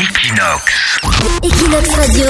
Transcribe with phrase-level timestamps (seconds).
[0.00, 1.00] Equinox.
[1.44, 2.24] Equinox Radio,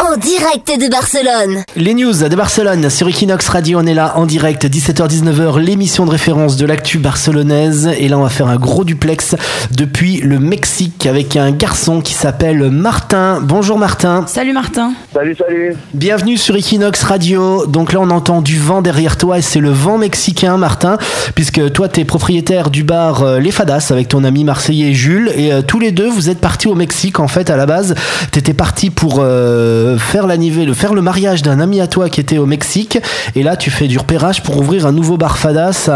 [0.00, 1.62] en direct de Barcelone.
[1.76, 6.10] Les news de Barcelone sur Equinox Radio, on est là en direct, 17h-19h, l'émission de
[6.10, 7.90] référence de l'actu barcelonaise.
[7.98, 9.36] Et là, on va faire un gros duplex
[9.72, 13.40] depuis le Mexique avec un garçon qui s'appelle Martin.
[13.42, 14.24] Bonjour Martin.
[14.26, 14.94] Salut Martin.
[15.12, 15.74] Salut, salut.
[15.92, 17.66] Bienvenue sur Equinox Radio.
[17.66, 20.96] Donc là, on entend du vent derrière toi et c'est le vent mexicain, Martin,
[21.34, 25.30] puisque toi, tu es propriétaire du bar euh, Les Fadas avec ton ami marseillais Jules.
[25.36, 26.85] Et euh, tous les deux, vous êtes partis au Mexique
[27.18, 27.94] en fait à la base.
[28.32, 32.38] T'étais parti pour euh, faire l'anniversaire, faire le mariage d'un ami à toi qui était
[32.38, 32.98] au Mexique,
[33.34, 35.88] et là tu fais du repérage pour ouvrir un nouveau bar Fadas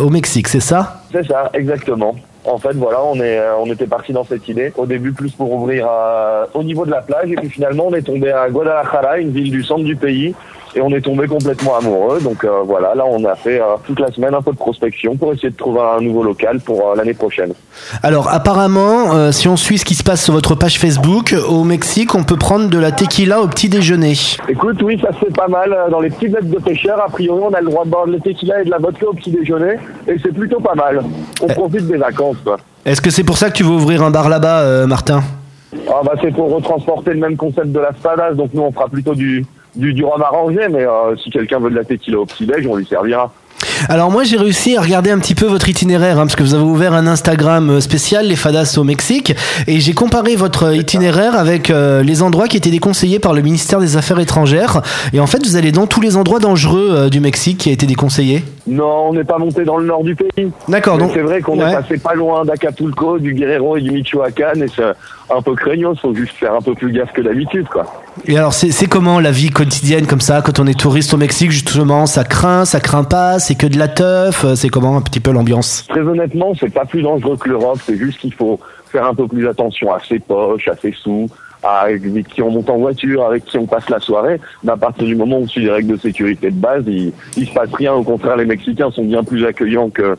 [0.00, 1.02] au Mexique, c'est ça?
[1.12, 2.14] C'est ça, exactement.
[2.44, 4.72] En fait, voilà, on est, euh, on était parti dans cette idée.
[4.76, 7.94] Au début, plus pour ouvrir euh, au niveau de la plage, et puis finalement, on
[7.94, 10.34] est tombé à Guadalajara, une ville du centre du pays,
[10.74, 12.20] et on est tombé complètement amoureux.
[12.20, 15.16] Donc euh, voilà, là, on a fait euh, toute la semaine un peu de prospection
[15.16, 17.52] pour essayer de trouver un nouveau local pour euh, l'année prochaine.
[18.02, 22.14] Alors apparemment, si on suit ce qui se passe sur votre page Facebook, au Mexique,
[22.14, 24.14] on peut prendre de la tequila au petit déjeuner.
[24.48, 27.00] Écoute, oui, ça se fait pas mal dans les petites bêtes de pêcheurs.
[27.00, 29.06] A priori, on a le droit de boire de la tequila et de la vodka
[29.06, 31.02] au petit déjeuner, et c'est plutôt pas mal.
[31.40, 32.58] On profite des vacances, quoi.
[32.84, 35.22] Est-ce que c'est pour ça que tu veux ouvrir un bar là-bas, euh, Martin?
[35.88, 38.88] Ah bah c'est pour retransporter le même concept de la spadas, donc nous on fera
[38.88, 39.44] plutôt du,
[39.76, 42.76] du, du rhum arrangé, mais euh, si quelqu'un veut de la tequila au petit-déj, on
[42.76, 43.32] lui servira.
[43.88, 46.54] Alors moi j'ai réussi à regarder un petit peu votre itinéraire hein, parce que vous
[46.54, 49.34] avez ouvert un Instagram euh, spécial les Fadas au Mexique
[49.66, 53.80] et j'ai comparé votre itinéraire avec euh, les endroits qui étaient déconseillés par le ministère
[53.80, 57.20] des Affaires étrangères et en fait vous allez dans tous les endroits dangereux euh, du
[57.20, 58.42] Mexique qui a été déconseillé.
[58.66, 60.50] Non, on n'est pas monté dans le nord du pays.
[60.68, 61.70] D'accord donc c'est vrai qu'on ouais.
[61.70, 65.96] est passé pas loin d'Acapulco, du Guerrero et du Michoacán, et c'est un peu craignos,
[66.00, 67.86] faut juste faire un peu plus gaffe que d'habitude, quoi.
[68.26, 71.50] Et alors c'est comment la vie quotidienne comme ça quand on est touriste au Mexique
[71.50, 75.00] justement ça craint ça craint pas c'est que de la teuf euh, c'est comment un
[75.00, 75.84] petit peu l'ambiance?
[75.88, 78.58] Très honnêtement, c'est pas plus dangereux que l'Europe, c'est juste qu'il faut
[78.90, 81.28] faire un peu plus attention à ses poches, à ses sous,
[81.62, 84.40] avec qui on monte en voiture, avec qui on passe la soirée.
[84.62, 87.12] Mais à partir du moment où on suit les règles de sécurité de base, il,
[87.36, 87.92] il se passe rien.
[87.92, 90.16] Au contraire, les Mexicains sont bien plus accueillants que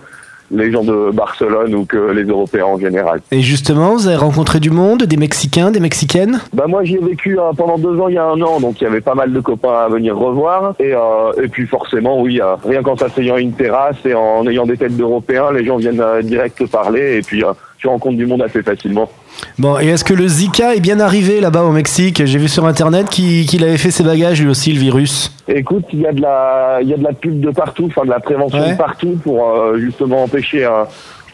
[0.51, 3.21] les gens de Barcelone ou que les Européens en général.
[3.31, 6.39] Et justement vous avez rencontré du monde des Mexicains des Mexicaines?
[6.53, 8.81] Bah moi j'y ai vécu euh, pendant deux ans il y a un an donc
[8.81, 10.75] il y avait pas mal de copains à venir revoir.
[10.79, 14.47] Et euh, et puis forcément oui euh, rien qu'en s'asseyant à une terrasse et en
[14.47, 17.17] ayant des têtes d'Européens les gens viennent euh, direct te parler.
[17.17, 19.09] Et puis euh, tu rencontres du monde assez facilement.
[19.57, 22.25] Bon, et est-ce que le Zika est bien arrivé là-bas au Mexique?
[22.25, 25.31] J'ai vu sur internet qu'il avait fait ses bagages lui aussi, le virus.
[25.47, 28.03] Écoute il y a de la il y a de la pub de partout enfin
[28.03, 28.73] de la prévention Ouais.
[28.73, 30.83] de partout pour euh, justement empêcher euh,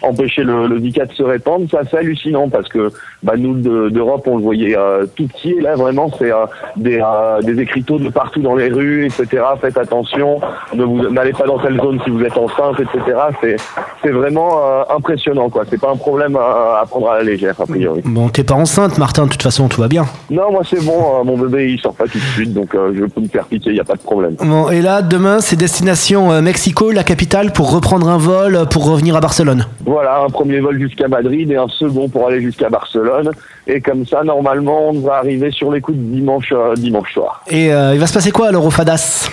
[0.02, 2.92] empêcher le, le Zika de se répandre c'est assez hallucinant parce que
[3.24, 6.46] bah nous de- d'Europe on le voyait euh, tout petit et là vraiment c'est euh,
[6.76, 10.40] des euh, des écriteaux de partout dans les rues etc faites attention
[10.74, 13.56] ne vous n'allez pas dans telle zone si vous êtes enceinte etc c'est
[14.04, 17.56] c'est vraiment euh, impressionnant quoi c'est pas un problème à, à prendre à la légère
[17.60, 20.06] a priori Bon, t'es pas enceinte, Martin, de toute façon, tout va bien.
[20.30, 22.94] non moi c'est bon euh, mon bébé il sort pas tout de suite donc euh,
[22.98, 25.40] je peux me faire piquer il y a pas de problème Bon, et là, demain,
[25.42, 29.66] c'est destination euh, Mexico, la capitale, pour reprendre un vol euh, pour revenir à Barcelone.
[29.86, 33.32] Voilà, un premier vol jusqu'à Madrid et un second pour aller jusqu'à Barcelone.
[33.68, 37.44] Et comme ça, normalement, on devrait arriver sur les coups de dimanche, euh, dimanche soir.
[37.48, 39.30] Et euh, il va se passer quoi alors au Fadas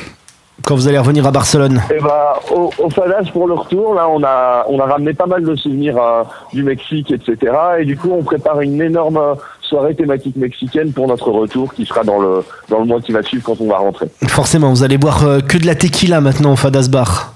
[0.65, 1.81] quand vous allez revenir à Barcelone?
[1.93, 5.27] Et bah, au, au Fadas pour le retour, là, on a, on a ramené pas
[5.27, 7.53] mal de souvenirs euh, du Mexique, etc.
[7.81, 9.21] Et du coup, on prépare une énorme
[9.61, 13.23] soirée thématique mexicaine pour notre retour, qui sera dans le, dans le mois qui va
[13.23, 14.07] suivre quand on va rentrer.
[14.29, 17.32] Forcément, vous allez boire que de la tequila maintenant au Fadas Bar.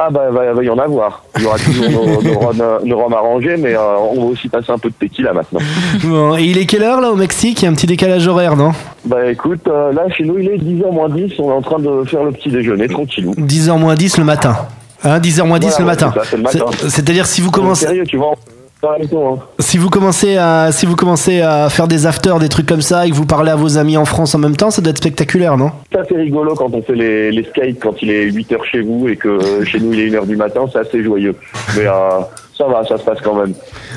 [0.00, 1.24] Ah bah, va, va y en avoir.
[1.36, 4.26] Il y aura toujours nos, nos, rhums, euh, nos rhums arrangés, mais euh, on va
[4.26, 5.58] aussi passer un peu de tequila maintenant.
[6.04, 7.62] Bon, et il est quelle heure là au Mexique?
[7.62, 8.70] Il y a un petit décalage horaire, non?
[9.04, 11.80] Bah écoute, euh, là chez nous il est 10h moins 10, on est en train
[11.80, 13.32] de faire le petit déjeuner tranquillou.
[13.32, 14.56] 10h moins 10 le matin.
[15.02, 16.64] Hein, 10h moins 10 Voilà, le matin.
[16.88, 18.34] C'est-à-dire si vous commencez Sérieux, tu vois
[18.82, 19.38] hein.
[19.58, 23.06] Si vous commencez à si vous commencez à faire des afters, des trucs comme ça,
[23.06, 24.98] et que vous parlez à vos amis en France en même temps, ça doit être
[24.98, 25.70] spectaculaire, non?
[25.92, 29.08] Ça c'est rigolo quand on fait les, les skates quand il est 8h chez vous
[29.08, 31.34] et que euh, chez nous il est 1h du matin, c'est assez joyeux.
[31.76, 32.20] Mais euh,
[32.56, 33.54] ça va, ça se passe quand même.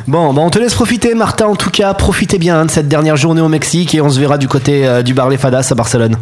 [0.07, 1.47] Bon, bah on te laisse profiter, Martin.
[1.47, 4.19] En tout cas, profitez bien hein, de cette dernière journée au Mexique et on se
[4.19, 6.17] verra du côté euh, du bar Les Fadas à Barcelone.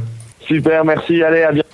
[0.47, 1.68] Super, merci, allez, à bientôt.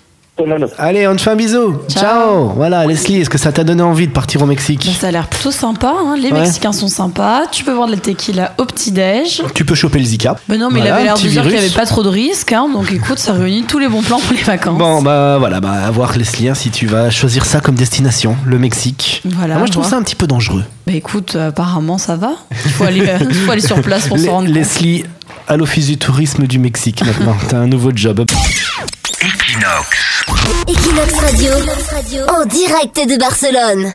[0.78, 1.76] Allez, on te fait un bisou.
[1.88, 2.02] Ciao.
[2.04, 2.50] Ciao.
[2.58, 5.12] Voilà, Leslie, est-ce que ça t'a donné envie de partir au Mexique Bah, ça a
[5.12, 5.94] l'air plutôt sympa.
[5.98, 6.16] hein.
[6.18, 6.42] Les Ouais.
[6.42, 7.44] Mexicains sont sympas.
[7.50, 9.44] Tu peux boire de la tequila au petit-déj.
[9.54, 10.36] Tu peux choper le Zika.
[10.50, 12.10] Mais non, mais Voilà, il avait l'air de dire qu'il n'y avait pas trop de
[12.10, 12.52] risques.
[12.52, 12.68] hein.
[12.72, 14.78] Donc écoute, ça réunit tous les bons plans pour les vacances.
[14.78, 18.36] Bon, bah voilà, bah à voir Leslie, hein, si tu vas choisir ça comme destination,
[18.46, 19.22] le Mexique.
[19.26, 20.66] Voilà, Ah, moi, je trouve ça un petit peu dangereux.
[20.86, 22.32] Bah écoute, apparemment ça va.
[22.66, 24.54] Il faut aller, euh, il faut aller sur place pour se rendre compte.
[24.56, 25.06] Leslie,
[25.48, 27.36] à l'Office du tourisme du Mexique maintenant.
[27.48, 28.26] T'as un nouveau job.
[30.68, 31.54] Equinox Radio,
[32.42, 33.94] en direct de Barcelone.